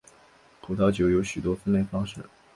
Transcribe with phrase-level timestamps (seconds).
[0.61, 2.15] 葡萄酒有许多分类方式。